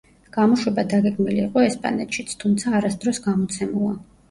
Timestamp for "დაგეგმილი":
0.93-1.37